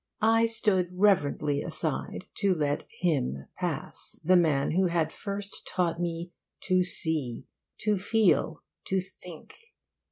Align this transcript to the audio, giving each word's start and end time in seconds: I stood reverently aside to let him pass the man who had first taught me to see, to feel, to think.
I 0.19 0.47
stood 0.47 0.89
reverently 0.93 1.61
aside 1.61 2.25
to 2.37 2.55
let 2.55 2.87
him 2.91 3.45
pass 3.59 4.19
the 4.23 4.35
man 4.35 4.71
who 4.71 4.87
had 4.87 5.13
first 5.13 5.67
taught 5.71 6.01
me 6.01 6.31
to 6.63 6.81
see, 6.81 7.45
to 7.81 7.99
feel, 7.99 8.63
to 8.87 8.99
think. 8.99 9.53